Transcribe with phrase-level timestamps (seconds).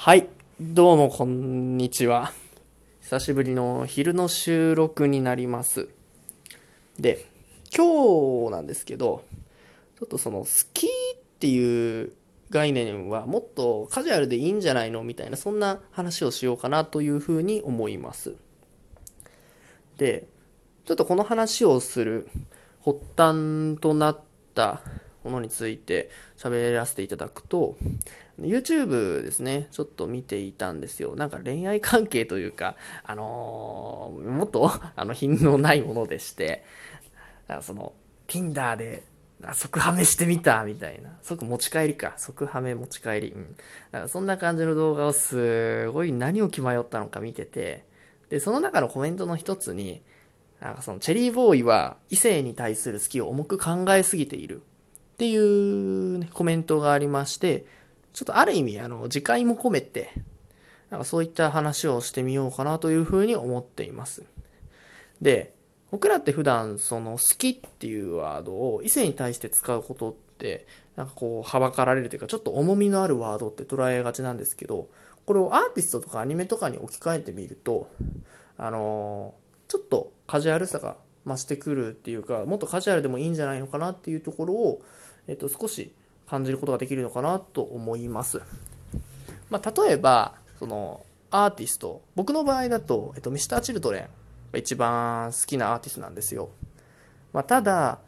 [0.00, 0.28] はい、
[0.60, 2.32] どうもこんにちは。
[3.00, 5.88] 久しぶりの昼の収録になります。
[7.00, 7.26] で、
[7.76, 9.24] 今日なんですけど、
[9.98, 10.88] ちょっとその好きっ
[11.40, 12.12] ていう
[12.48, 18.36] 概念はもっとカジュアルでいいんじゃないのみたいな、そんな話をしようかなというふうに思います。
[19.96, 20.28] で、
[20.84, 22.30] ちょっとこの話をする
[22.84, 24.20] 発端となっ
[24.54, 24.80] た
[25.28, 27.76] ものについて喋らせていただくと、
[28.40, 31.16] YouTube ですね、ちょっと見ていたんですよ。
[31.16, 36.64] なんか恋愛関係というか、あのーもっと、 あの、品のないものでして、
[37.48, 37.94] なんかその、
[38.28, 39.02] Tinder で、
[39.54, 41.16] 即ハメしてみた、みたいな。
[41.22, 42.14] 即持ち帰りか。
[42.16, 43.32] 即ハメ持ち帰り。
[43.32, 43.56] うん。
[43.92, 47.84] なんかそんな感じの動画をすごい何を気迷ったのか見てて、
[48.30, 50.02] で、その中のコメントの一つに、
[50.60, 54.62] なんかそのチェリーボーイは異性に対する好きを重く考えすぎている
[55.18, 57.64] っていう、ね、コメントがありまして、
[58.12, 60.12] ちょっとある意味、あの、自戒も込めて、
[60.90, 64.24] なんかそういった話をしてみようかなというふうに思っています。
[65.20, 65.54] で、
[65.90, 74.88] 僕らって普段、その、好きっていうワードを異性に対して使うことって、なんかこう、はばかられるというか、ちょっと重みのあるワードって捉えがちなんですけど、
[75.26, 77.90] これをアーティストとかアニメとかに置き換えてみると、
[78.56, 79.34] あの
[79.68, 80.96] ちょっとカジュアルさが
[81.26, 84.82] 増してくるっていうか、もっとカジュアルでもいいんじゃないのかなっていうところを、
[85.28, 85.92] えっと、少し
[86.28, 88.42] 感じることができるのかなと思います。
[89.50, 94.02] まあ、例えば、その、アーティスト、僕の場合だと、えっと、ミスターチルドレン
[94.52, 96.48] が一番好きなアーティストなんですよ。
[97.32, 97.98] まあ、ただ、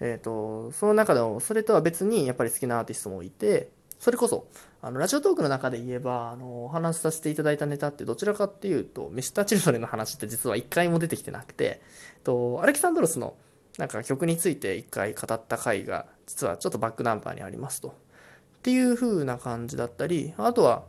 [0.00, 4.46] えっと、その中でも、それとは別にやっぱり好きなアーティストもいて、それこそ、
[4.82, 11.80] あの、ラジオトークの中で言えば、あの、お話しさせていただいたネタってどちらかっていうと、ミスターチルドレンの話って実は一回も出てきてなくて、え
[12.20, 13.34] っと、アレキサンドロスの
[13.80, 17.88] なんか曲について一回語った回が、実はちょっとバックナンバーにありますと。
[17.88, 17.92] っ
[18.62, 20.84] ていう風な感じだったり、あとは、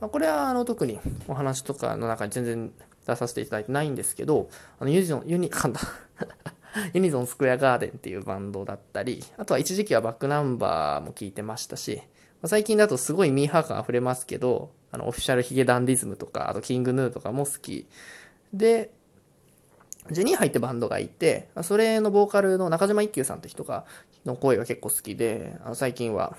[0.00, 2.72] まこれはあの特にお話とかの中に全然
[3.06, 5.80] 出させていただいてないんですけど、あのユニゾン、ユニ、 噛んだ。
[6.94, 12.02] ユニゾンスクエアガーデンっていうバンドだったり、あとは一時期はバックナンバーも聞いてましたし、
[12.44, 17.86] 最近だとすごいミーハー感溢れますけど、あのオフィシャルヒゲダンディズムとか、あとキングヌーとかも好き。
[18.52, 18.90] で、
[20.10, 23.84] ジェニーハイってバンドがいて、それのボーカルの中島一休さんって人が、
[24.24, 26.36] の声が結構好きで、あの最近は、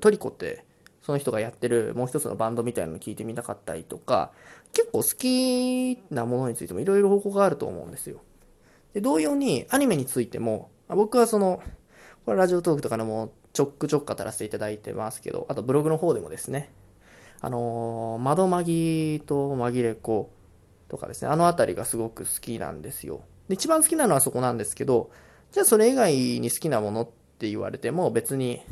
[0.00, 0.64] トリコって、
[1.02, 4.32] その人がやってるもう一つのバンドみたいなの聞いてみたかったりとか、
[4.72, 8.20] 結構好きなものについてもいろいろ方向があると思うんですよ。
[8.94, 11.62] で、同様にアニメについても、僕はその、
[12.24, 16.70] これラジオトークとかでもちょっくちょっかたらせていただいてますけど、あとブログの方でもですね、
[17.40, 20.30] あのー、窓マギと紛れ子
[20.94, 23.22] とかですね、あのあたりがすごく好きなんですよ。
[23.48, 25.10] で、一番好きなのはそこなんですけど、
[25.50, 28.62] じゃあそれ以外に好きなものって言われても別に、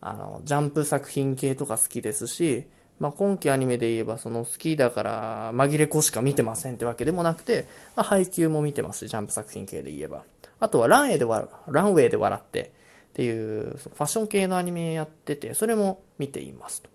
[0.00, 2.68] あの、ジャンプ作品系とか好きですし、
[3.00, 10.22] まあ、今期アニメで言えば、その好きだから紛れ子しか見てませんってわけでもなくて、まあ、配給も見てますし、ジャンプ作品系で言えば。
[10.60, 12.72] あとはランウェイで笑ランウェイで笑って
[13.10, 16.90] っていうファッション系のアニメやってて、それも見ていますと。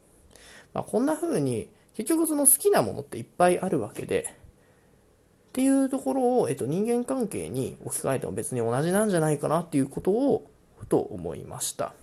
[0.73, 4.33] まあ、こんな風に、結局その好きなものっていっぱいあるわけで、
[5.55, 11.93] っていうところを、えっと、人間関係に置き換えても別に同じなんじゃないかなっていうことを、ふと思いました。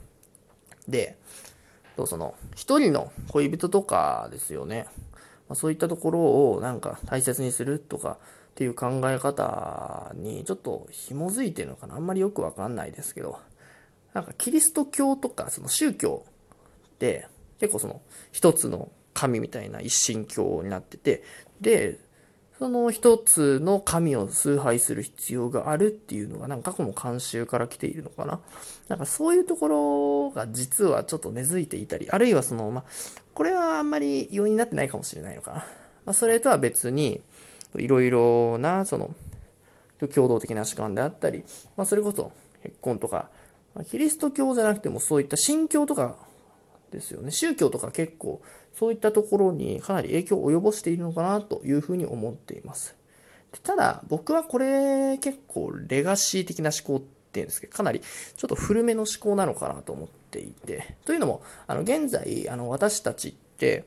[0.89, 1.19] で、
[2.07, 4.87] その、一人の恋人とかですよね。
[5.51, 6.21] まあ、そういったところ
[6.53, 8.19] をなんか大切にするとかっ
[8.55, 11.97] ていう考え方にちょっと紐づいてるのかな。
[11.97, 13.39] あんまりよくわかんないですけど、
[14.15, 16.25] なんかキリスト教とかその宗教
[16.87, 17.27] って
[17.61, 21.23] 結構その一つの神みたいな一神教になってて、
[21.61, 22.01] で、
[22.59, 28.41] その一つの神を崇拝する必要があるっていうのが、なんか過去の慣習から来ているのかな。
[28.89, 32.85] なんかそういうところが実はちょっと根付いていたり、あるいはその、まあ、
[33.35, 35.57] これはあんまり要因になってないかもしれないのかな。
[36.05, 37.21] まあ、それとは別に、
[37.77, 39.15] いろいろな、その、
[40.15, 41.45] 共同的な主観であったり、
[41.77, 42.33] まあ、それこそ
[42.63, 43.29] 結婚とか、
[43.75, 46.17] ま、キリスト教じゃなくてもそういった信教とか
[46.91, 47.31] ですよね。
[47.31, 48.43] 宗教とか結構
[48.75, 52.95] そういったところにかなり影響を及ぼしているのかなというふうに思っています。
[53.63, 60.97] ただ僕はこれ結構レガシー的な思考っていうんですけど、かなりちょっと古めの思考なのかなと思っていて。
[61.05, 63.85] というのも、あの現在あの私たちって、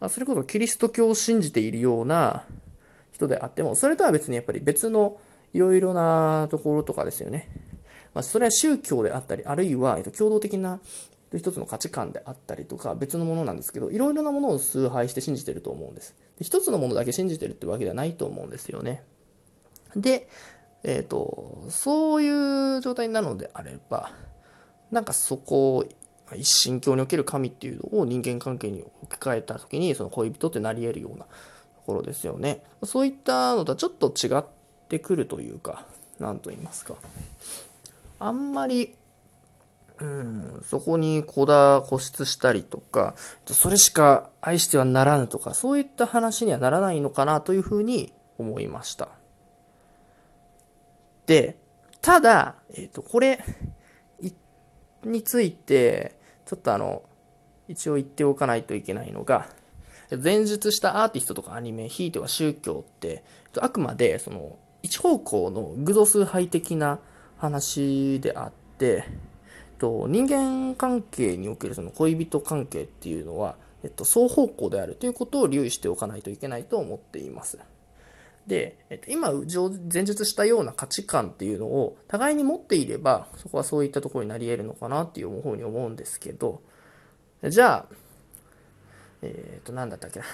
[0.00, 2.44] まあ、それこそキリスト教を信じているような
[3.12, 5.18] 人であっても、それとは別にやっぱり別の
[5.52, 7.48] いろいろなところとかですよね。
[8.14, 10.80] まあ、それは宗教であったり、あるいは、共同的な
[11.38, 16.14] 一つの価値観であったりとか別のものなんですけどいろいろなものを崇拝して信じてると思うんです。
[16.38, 19.02] で一つのものだけ信じてるってわけではないと思うんですよね。
[19.94, 20.28] で
[20.82, 24.12] えっ、とそういう状態なのであれば
[24.90, 25.84] なんかそこを
[26.36, 31.28] 一神教における神っていうのを人間関係に置き換えた時にその恋人ってなり得るようなと
[31.86, 32.64] ころですよね。
[32.84, 34.44] そういったのとはちょっと違っ
[34.88, 35.86] てくるというか
[36.18, 36.94] 何と言いますか。
[38.18, 38.94] あんまり
[40.00, 43.14] うん、そこにこだ、固執したりとか、
[43.46, 49.08] それしか愛してはならぬとか、そういった話にはならないのかなというふうに思いました。
[51.26, 51.58] で、
[52.00, 53.44] ただ、えっ、ー、と、これ
[55.04, 57.02] について、ちょっとあの、
[57.68, 59.48] 一応言っておかないといけないのが、
[60.22, 63.22] 前述したアーティストとかアニメ、ひいては宗教って、
[63.60, 66.98] あくまでその一方向の偶像崇拝的な
[67.36, 69.04] 話であって、
[69.80, 77.58] と、人間関係におけるその恋人関係っていうのは、えっと、双方向であるということを留意しておかないといけないと思っています。
[78.46, 79.32] で、えっと、今、
[79.92, 86.60] 前述したような価値観っていうのを互いに持っていれば、そこはそういったところになり得るのかなっていうふうに思うんですけど、
[87.48, 87.94] じゃあ、
[89.22, 90.24] えっ、ー、と、なんだったっけな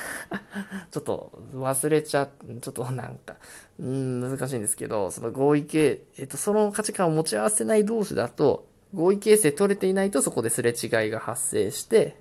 [0.90, 2.26] ちょっと忘れちゃ、
[2.60, 3.36] ちょっとなんか、
[3.78, 8.66] うん、難しいんですけど、その合意形、えっ、ー、と、その価値観を持ち合わせない同士だと、
[8.96, 12.18] 合意形成取れていないとそこですれ違いが発生して、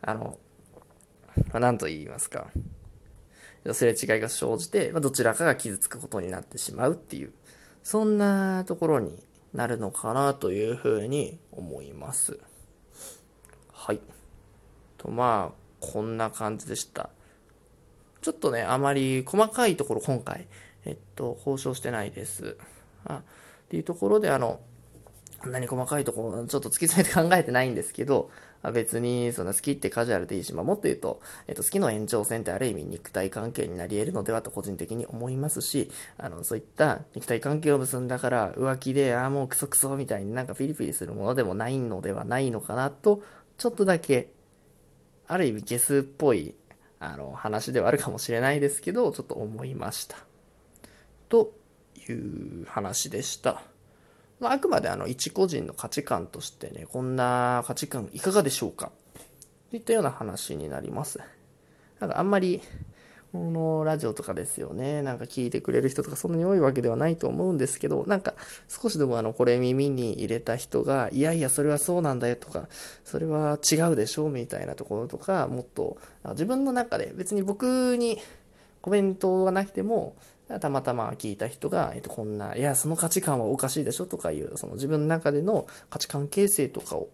[0.00, 0.38] あの、
[1.48, 2.46] まあ、なんと言いますか、
[3.72, 7.32] すれ違いが生じて、まあ、どちらかが傷つくことになってしまうっていう、
[7.82, 9.20] そんなところに
[9.52, 12.38] なるのかなというふうに思います。
[13.72, 14.00] はい。
[14.96, 17.10] と、まあ、こんな感じでした。
[18.22, 20.46] ちょっとね、あまり細かいところ今回、
[20.84, 22.56] えっと、交渉してないです。
[23.04, 23.22] あっ
[23.68, 24.60] ていうところで、あの、
[25.44, 28.30] こんなに細かいとこ、ちょっと突き詰めて考えてないんですけど、
[28.72, 43.20] 別に、その好きってカジュアルでいいし、まあ、もっと言うと、えっと、好きの延長線ってある意味肉体関係になり得るのではと個人的に思いますし、あの、そういった肉体関係を結んだから浮気で、ああ、もうクソクソみたいになんかピリピリするものでもないのではないのかなと、
[43.58, 44.30] ちょっとだけ、
[45.26, 46.54] ある意味ゲスっぽい、
[47.00, 50.16] あの、話ではあるかもしれないですけど、ちょっと思いました。
[51.28, 51.52] と
[52.08, 53.73] いう話でした。
[54.44, 58.92] まあ、あくまであの一個人の価値観としてね、こんな価値観いかがでしょうか？
[59.70, 61.18] といったような話になります。
[61.98, 62.60] なんかあんまり、
[63.32, 65.02] このラジオとかですよね。
[65.02, 68.34] なんか聞いてくれる人とかそんなに多いわけではないと思うんですけど、なんか
[68.68, 72.68] 少しでもあの、これ耳に入れた人が、いやいや、それはそうなんだよとか、
[73.02, 75.96] それは違うでしょうみたいなところとか、もっと
[76.32, 78.20] 自分の中で別に僕に
[78.84, 80.14] コメントがなくても、
[80.60, 87.08] たまたま聞いた人が、えっと、こんな、いや、その価値観はおかしいでしょとかいう、その自分の中での価値観形成とかを、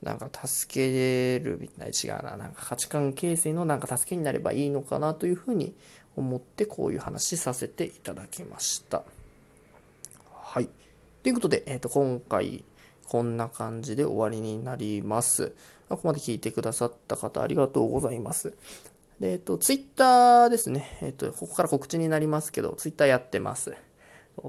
[0.00, 5.74] なんか助けれるみたいな違うな、なんか価値観形成のなんか助けになればいいのかなというふうに
[6.16, 9.02] 思ってこういう話させていただきました。
[10.32, 10.70] はい。
[11.22, 12.64] ということで、えっ、と、今回
[13.06, 15.52] こんな感じで終わりになります。
[15.90, 18.54] ここまで聞いてくださった方ありがとうございます。
[19.20, 20.98] で、えっと、ツイッターですね。
[21.02, 23.74] えっと、ここから告知になりますけど、ツイッターやってます。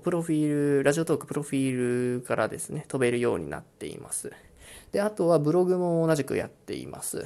[0.03, 0.47] プロフィー
[0.77, 4.31] ル、ラジオトークプロフィールからですね、飛べるようになっています。
[4.91, 7.23] で、あとはブログも同じくやっています。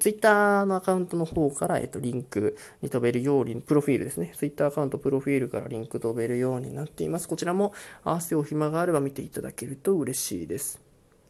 [0.00, 4.32] ツイッターのアカウントの方から、えっと、リンクに飛べるように、プロフィールですね。
[4.34, 7.28] ツイッターアカウント、プロフィールからリンク飛べるようになっています。
[7.28, 7.72] こちらも
[8.02, 10.80] 合わせお暇があれば見ていただけると嬉しいです。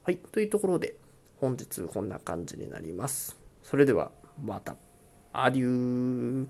[0.04, 0.16] はい。
[0.16, 0.96] というところで、
[1.40, 3.36] 本日こんな感じになります。
[3.62, 4.10] それでは、
[4.42, 4.76] また。
[5.34, 6.46] Adieu